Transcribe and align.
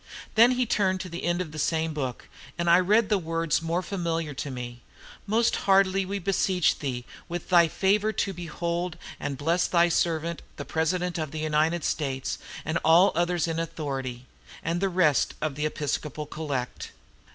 Then 0.33 0.53
he 0.53 0.65
turned 0.65 0.99
to 1.01 1.09
the 1.09 1.25
end 1.25 1.41
of 1.41 1.51
the 1.51 1.59
same 1.59 1.93
book, 1.93 2.27
and 2.57 2.67
I 2.71 2.79
read 2.79 3.07
the 3.09 3.19
words 3.19 3.61
more 3.61 3.83
familiar 3.83 4.33
to 4.33 4.49
me: 4.49 4.81
'Most 5.27 5.55
heartily 5.67 6.05
we 6.07 6.17
beseech 6.17 6.79
Thee 6.79 7.05
with 7.29 7.49
Thy 7.49 7.67
favor 7.67 8.11
to 8.11 8.33
behold 8.33 8.97
and 9.19 9.37
bless 9.37 9.67
Thy 9.67 9.89
servant, 9.89 10.41
the 10.55 10.65
President 10.65 11.19
of 11.19 11.29
the 11.29 11.37
United 11.37 11.83
States, 11.83 12.39
and 12.65 12.79
all 12.83 13.11
others 13.13 13.47
in 13.47 13.59
authority,' 13.59 14.25
and 14.63 14.81
the 14.81 14.89
rest 14.89 15.35
of 15.39 15.53
the 15.53 15.67
Episcopal 15.67 16.25
collect. 16.25 16.93